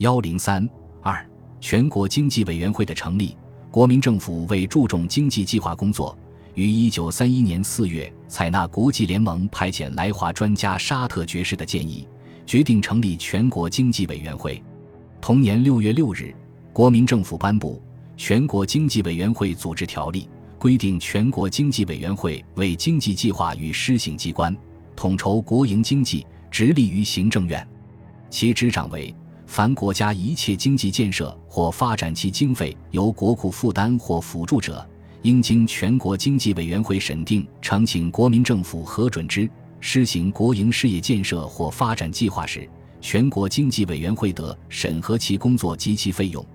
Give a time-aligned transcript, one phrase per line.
[0.00, 0.66] 幺零三
[1.02, 1.22] 二，
[1.60, 3.36] 全国经济委员会的成立。
[3.70, 6.16] 国民政府为注重经济计划工作，
[6.54, 12.08] 于一九三一年四月采纳国际联盟派遣来华专家沙特爵士的建议，
[12.46, 14.62] 决定成立全国经济委员会。
[15.20, 16.34] 同年六月六日，
[16.72, 17.74] 国民政府颁布
[18.16, 20.22] 《全国经济委员会组织条例》，
[20.58, 24.56] 规定全国经济委员会为经济计划与施行机关，
[24.96, 27.68] 统筹国营经济，直隶于行政院，
[28.30, 29.14] 其执掌为。
[29.50, 34.88] 凡国家一切经济建设或发展其经费由国库负担或辅助者，
[35.22, 39.50] 应经全国经济委员会审定，呈请国民政府核准之。
[39.80, 46.46] 施行国营事业建设或发展计划时，全国经济委员会得审核其工作及其费用，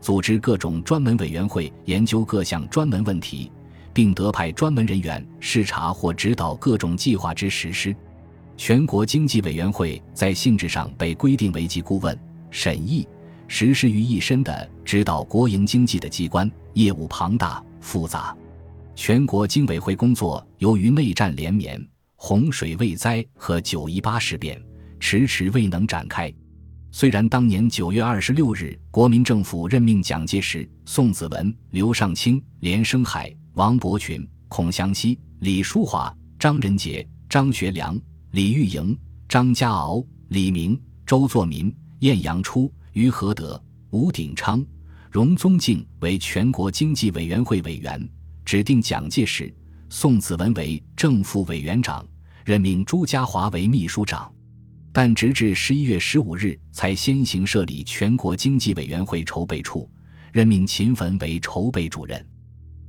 [0.00, 3.50] 组织各种专门委员会研究各项专门问题，
[3.92, 7.92] 并得派专门人员视察或指导各种计划之实施。
[8.56, 12.16] 全国经济委员会在性质上被规定为机顾问。
[12.54, 13.04] 审议
[13.48, 18.34] 实施于一身的指导国营经济的机关，业务庞大复杂。
[18.94, 24.62] 全国经委会工作由于内战连绵、洪水未灾和九一八事变，
[25.00, 26.32] 迟迟未能展开。
[26.92, 38.96] 虽然当年九月二十六日，国民政府任命蒋介石、宋子文、刘尚卿、连生海、王伯群、孔祥熙、李书华、张仁杰、张学良、李玉莹、
[39.28, 41.74] 张家敖、李明、周作民。
[42.04, 44.62] 晏阳初、于和德、吴鼎昌、
[45.10, 48.06] 荣宗敬为全国经济委员会委员，
[48.44, 49.50] 指定蒋介石、
[49.88, 52.06] 宋子文为正副委员长，
[52.44, 54.30] 任命朱家骅为秘书长。
[54.92, 59.90] 但直至十一月十五日，才先行设立全国经济委员会筹备处，
[60.30, 62.22] 任命秦汾为筹备主任。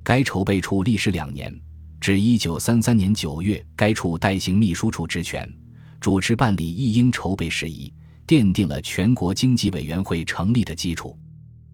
[0.03, 1.57] 该筹备处历时两年，
[2.01, 5.49] 至一九三三年九月，该处代行秘书处职权，
[6.01, 7.93] 主持办理一应筹备事宜。
[8.27, 11.17] 奠定了全国经济委员会成立的基础。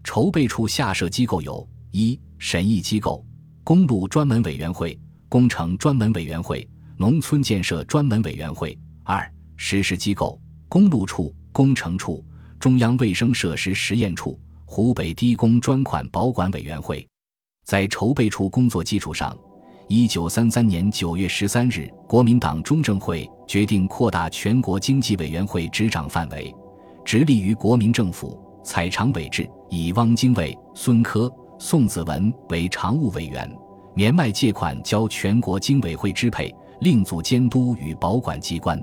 [0.04, 3.24] 筹备处下设机构有：一、审议机构，
[3.64, 12.24] 公路专门委员会、工程专门委员会、农村建设专门委员会；二、实施机构，公路处、工程处、
[12.58, 17.06] 中央卫生设施实验处、湖北低工专款保管委员会。
[17.64, 19.38] 在筹备处工作基础上。
[19.88, 26.54] 一九三三年九月十三日，国民党中正会决定扩大全国经济委员会执掌范围，
[27.04, 33.50] 直隶于国民政府，采常委制，以汪精卫、孙科、宋子文为常务委员，
[33.94, 38.80] 年迈借款交全国经委会支配，另组监督与保管机关。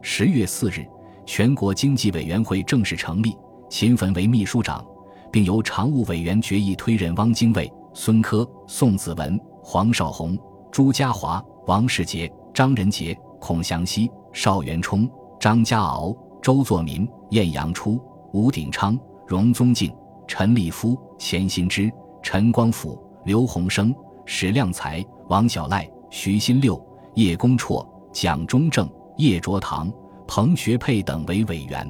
[0.00, 0.86] 十月四日，
[1.26, 3.36] 全国经济委员会正式成立，
[3.68, 4.86] 秦汾为秘书长，
[5.30, 9.38] 并由常务委员决议推任汪精卫、孙科、宋子文。
[9.70, 10.34] 黄绍竑、
[10.72, 15.06] 朱家骅、王世杰、张仁杰、孔祥熙、邵元冲、
[15.38, 18.00] 张家敖、周作民、晏阳初、
[18.32, 19.94] 吴鼎昌、荣宗敬、
[20.26, 21.92] 陈立夫、钱新之、
[22.22, 29.92] 陈光甫、刘鸿生、史量才、王小赖、徐新六、叶公绰、蒋中正、叶卓堂、
[30.26, 31.86] 彭学佩等为委员。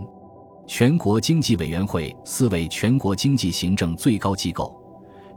[0.67, 4.78] 全国经济委员会四为全国经济行政最高机构。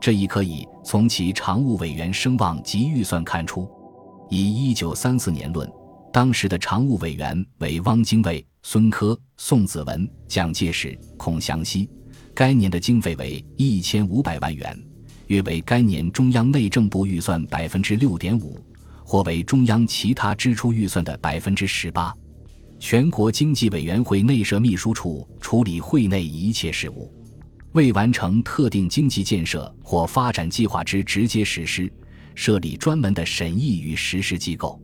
[0.02, 3.70] 这亦可以从其常务委员声望及预算看出。
[4.32, 5.72] 以一九三四年论，
[6.12, 11.88] 当时的常务委员为汪精卫、孙科、宋子文、蒋介石、孔祥熙。
[12.34, 14.76] 该年的经费为一千五百万元，
[15.28, 18.58] 约为该年中央内政部预算百分之六点五，
[19.06, 22.12] 或为中央其他支出预算的百分之十八。
[22.80, 27.14] 全国经济委员会内设秘书处，处理会内一切事务。
[27.74, 31.92] 为完成特定经济建设或发展计划之直接实施，
[32.36, 34.82] 设立专门的审议与实施机构。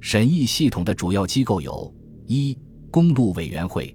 [0.00, 1.92] 审议系统的主要机构有：
[2.26, 2.56] 一、
[2.90, 3.94] 公路委员会。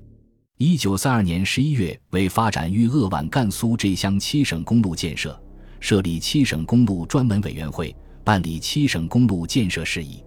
[0.58, 5.40] 一九三二年十一月，为发展豫鄂皖赣苏这湘七省公路建设，
[5.80, 10.24] 设立七省公路专门委员会，办理七省公路建设事宜。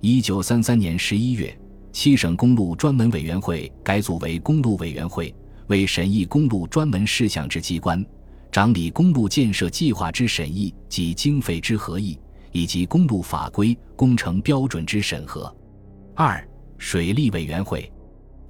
[0.00, 1.56] 一九三三年十一月，
[1.92, 5.34] 七省公路专门委员会改组为公路委员会。
[5.68, 8.04] 为审议公路专门事项之机关，
[8.52, 12.18] 掌理公路建设计划之审议及经费之核议，
[12.52, 15.54] 以及公路法规、工程标准之审核。
[16.14, 16.46] 二、
[16.78, 17.90] 水利委员会。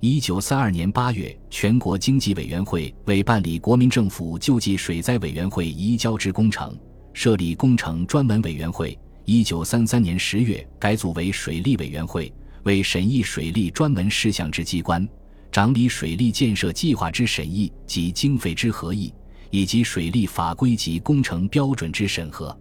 [0.00, 6.76] 一九三二年八月，全国经济委员会为办理国民政府救济水灾委员会移交之工程，
[7.14, 8.98] 设立工程专门委员会。
[9.24, 12.30] 一九三三年十月，改组为水利委员会，
[12.64, 15.08] 为审议水利专门事项之机关。
[15.54, 19.14] 掌理水利建设计划之审议及经费之核议，
[19.50, 22.58] 以及水利法规及工程标准之审核。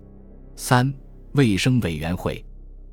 [0.56, 0.94] 三、
[1.32, 2.46] 卫生委员会。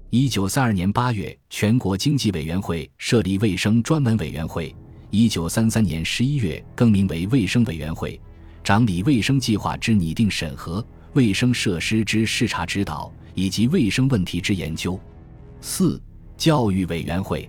[0.09, 4.75] 一九三二年八月，全国经济委员会设立卫生专门委员会，
[5.11, 8.19] 一九三三年十一月更名为卫生委员会，
[8.65, 10.83] 掌理卫生计划之拟定审核、
[11.13, 14.99] 卫生设施之视察指导以及卫生问题之研究。
[15.61, 16.03] 四、
[16.39, 17.47] 教育委员会。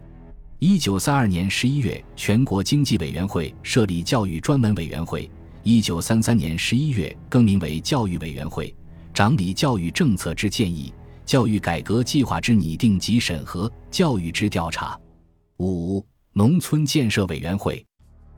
[0.63, 5.27] 一九三二年十一月，全国经济委员会设立教育专门委员会。
[5.63, 8.71] 一九三三年十一月更名为教育委员会，
[9.11, 10.93] 掌理教育政策之建议、
[11.25, 14.95] 教育改革计划之拟定及审核、教育之调查。
[15.57, 16.05] 五。
[16.33, 17.83] 农村建设委员会，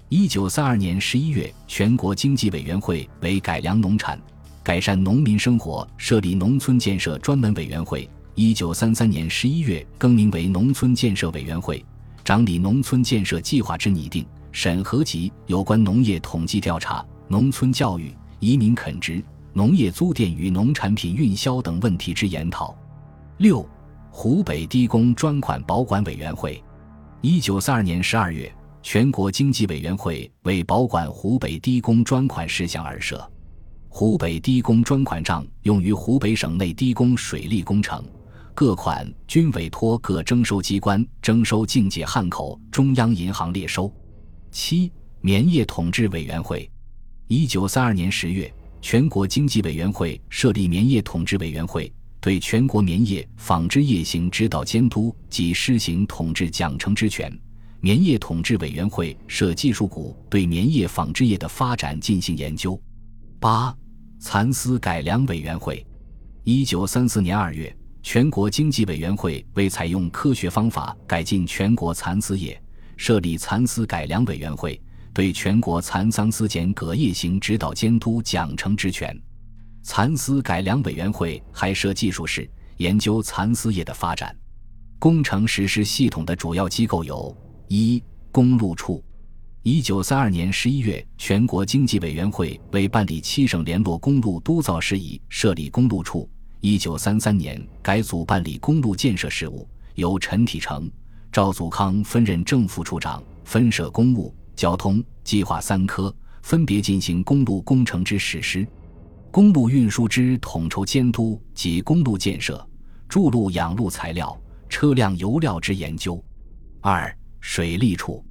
[0.07, 4.17] 一九三二年十一月，全国经济委员会为改良农产、
[4.63, 8.09] 改善农民生活设立农村建设专门委员会。
[8.33, 11.85] 一九三三年十一月更名为农村建设委员会，
[12.23, 22.75] 整理农村建设计划之拟定、审核及有关农业统计调查、农村教育、移民垦殖、农业租佃与农产品运销等问题之研讨。
[23.37, 23.67] 六、
[24.09, 26.63] 湖北低工专款保管委员会。
[27.21, 33.29] 一九三二年十二月，全国经济委员会为保管湖北低工专款事项而设。
[33.89, 38.03] 湖北低工专款账用于湖北省内低工水利工程，
[38.55, 43.91] 各款均委托各征收机关征收境界汉口中央银行列收。
[44.51, 44.91] 七、
[45.21, 46.69] 棉业统治委员会。
[47.27, 51.91] 一九三二年十月，全国经济委员会设立棉业统治委员会。
[52.21, 57.29] 对全国棉业、纺织业行指导监督及施行统治奖惩之权。
[57.81, 62.81] 棉业统治委员会设技术股，对棉业、纺织业的发展进行研究。
[63.41, 63.75] 八、
[64.21, 65.85] 蚕丝改良委员会。
[66.45, 72.61] 一九三四年二月，全国经济委员会为采用科学方法改进全国蚕丝业，
[72.97, 74.79] 设立蚕丝改良委员会，
[75.13, 79.17] 对全国蚕桑丝剪葛业行指导监督奖惩之权。
[79.83, 82.47] 蚕丝改良委员会还设技术室，
[82.77, 84.35] 研究蚕丝业的发展。
[84.99, 87.35] 工程实施系统的主要机构有：
[87.69, 88.03] 一、
[88.33, 89.01] 公路处。
[89.61, 96.29] 一九三二年十一月，全国经济委员会为办理七省联络公路督造事宜，设立公路处。
[96.65, 100.89] 一九三三年改组办理公路建设事务，由陈体成、
[101.29, 108.65] 赵祖康分任正副处长，分设公务、交通、计划三科，分别进行公路工程之实施。
[109.29, 112.65] 公路运输之统筹监督及公路建设、
[113.09, 116.23] 筑路养路材料、车辆油料之研究。
[116.79, 118.23] 二、水利处。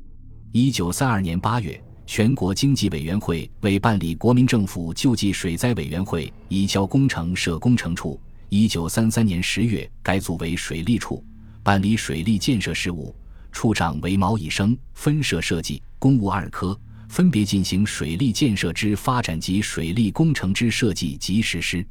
[0.53, 8.21] 一九三二年八月，全国经济委员会为办理国民政府救济水灾委员会移交工程设工程处。
[8.49, 11.25] 一九三三年十月改组为水利处，
[11.63, 13.15] 办理水利建设事务，
[13.51, 16.79] 处长为毛以生，分设设计、公务二科。
[17.09, 21.87] 分别进行水利建设之发展及水利工程之设计及实施。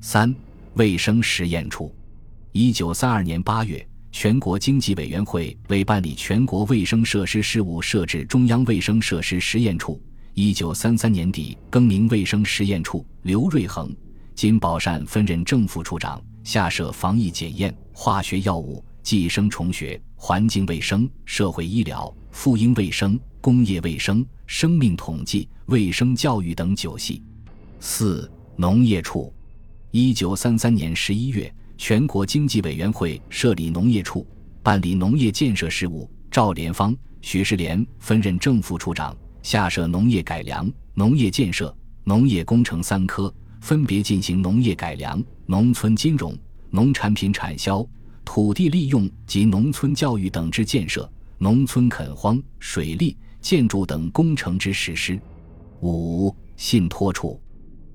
[0.00, 0.32] 三、
[0.74, 1.92] 卫生实验处。
[2.52, 10.00] 一九三二年八月，全国经济委员会为办理全国卫生设施事务，设置中央卫生设施实验处。
[10.34, 13.04] 一九三三年底更名卫生实验处。
[13.22, 13.94] 刘瑞恒、
[14.34, 24.26] 金宝善分任正副处长，下设防疫检验、化学药物、寄生虫学、环境卫生、社会医疗、妇婴卫生、工业卫生。
[24.46, 27.22] 生命统计、卫生教育等九系。
[27.78, 29.32] 四、农业处。
[29.92, 34.26] 一九三三年十一月，全国经济委员会设立农业处，
[34.62, 36.08] 办理农业建设事务。
[36.30, 41.74] 赵连芳、许世莲分任正副处长，下设农业改良、农业建设、
[42.04, 46.36] 农业工程三科，分别进行农业改良、农村金融、
[46.68, 47.84] 农产品产销、
[48.26, 53.16] 土地利用及农村教育等之建设，农村垦荒、水利。
[53.40, 55.18] 建筑等工程之实施。
[55.80, 57.40] 五、信托处。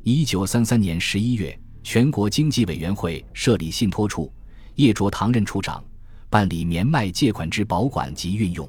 [0.01, 4.33] 一九三三年十一月，全国经济委员会设立信托处，
[4.73, 5.85] 叶卓堂任处长，
[6.31, 8.67] 办理棉麦借款之保管及运用。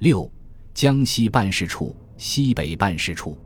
[0.00, 0.30] 六、
[0.74, 3.38] 江西办事处、西北办事处。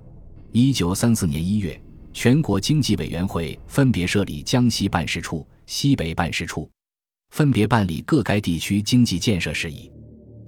[0.51, 1.81] 一九三四年一月，
[2.13, 6.69] 全国经济委员会分别设立江西办事处、西北办事处，
[7.31, 9.89] 分别办理各该地区经济建设事宜。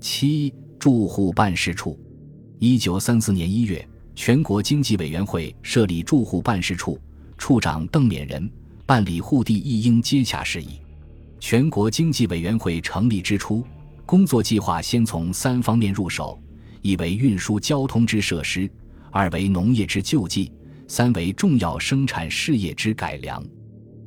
[0.01, 1.97] 七、住户办事处。
[2.59, 6.99] 一九三四年一月，全国经济委员会设立住户办事处，
[7.39, 8.51] 处长邓勉仁，
[8.85, 10.81] 办理沪地一应接洽事宜。
[11.41, 13.65] 全国经济委员会成立之初，
[14.05, 16.39] 工作计划先从三方面入手：
[16.83, 18.69] 一为运输交通之设施，
[19.11, 20.53] 二为农业之救济，
[20.89, 23.43] 三为重要生产事业之改良。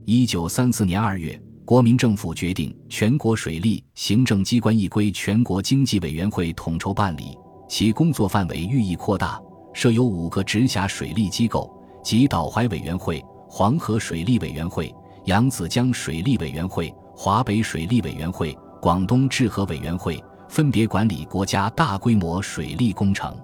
[0.05, 7.37] 一九三四年二月，国民政府决定全国水利行政机关一归全国经济委员会统筹办理。
[7.69, 9.39] 其工作范围愈益扩大，
[9.73, 14.93] 设有五个直辖水利机构，及岛淮委员会、黄河水利委员会、
[15.25, 23.35] 扬子江水利委员会、华北水利委员会、广东治河委员会、分别管理国家大规模水利工程。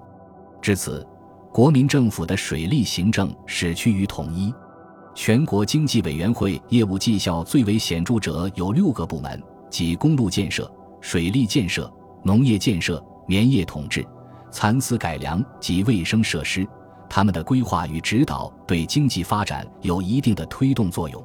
[0.61, 1.05] 至此，
[1.53, 4.53] 国民政府的水利行政始趋于统一。
[5.13, 10.71] 全国经济委员会业务绩效最为显著者有六个部门，即公路建设、
[11.01, 11.91] 水利建设、
[12.23, 14.05] 农业建设、棉业统治、
[14.51, 16.67] 蚕丝改良及卫生设施。
[17.09, 21.23] 他们的规划与指导对经济发展有一定的推动作用，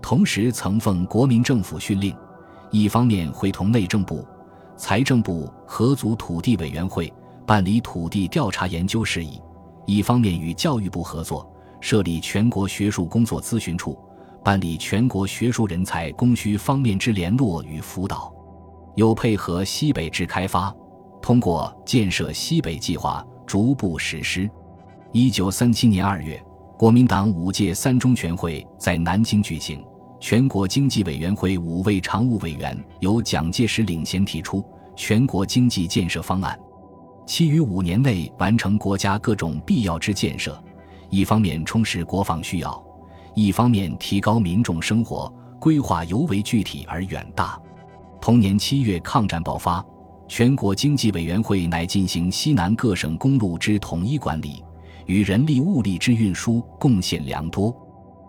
[0.00, 2.14] 同时曾奉国民政府训令，
[2.70, 4.26] 一方面会同内政部、
[4.76, 7.12] 财政部合组土地委员会
[7.46, 9.40] 办理土地调查研究事宜，
[9.86, 11.48] 一方面与教育部合作
[11.80, 13.98] 设立全国学术工作咨询处，
[14.44, 18.32] 办理全国学术人才供需方面之联络与辅导，
[18.96, 20.74] 又配合西北制开发，
[21.20, 24.50] 通过建设西北计划逐步实施。
[25.14, 26.42] 一九三七年二月，
[26.78, 29.84] 国民党五届三中全会在南京举行。
[30.18, 34.64] 全国经济委员会五位常务委员由蒋介石领衔提出
[34.96, 36.58] 全国经济建设方案，
[37.26, 40.58] 期于五年内完成国家各种必要之建设。
[41.10, 42.82] 一方面充实国防需要，
[43.34, 47.60] 一方面提高民众生活，规划尤为具体而远大。
[48.18, 49.84] 同年七月，抗战爆发，
[50.26, 54.64] 全国经济委员会乃进行西南各省公路之统一管理。
[55.06, 57.74] 与人力物力之运输贡献良多。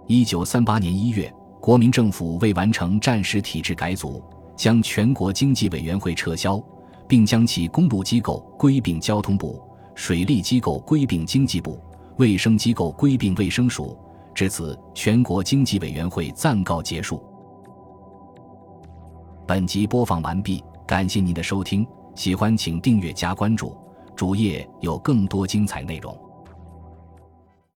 [0.08, 4.24] 一九三八年一月，国民政府为完成战时体制改组，
[4.56, 6.62] 将全国经济委员会撤销，
[7.08, 9.62] 并将其公路机构归并交通部，
[9.96, 11.80] 水利机构归并经济部，
[12.18, 13.98] 卫生机构归并卫生署。
[14.36, 17.24] 至此，全国经济委员会暂告结束。
[19.48, 23.77] 本集播放完毕，感谢您的收听，喜欢请订阅加关注，
[24.15, 26.18] 主页有更多精彩内容。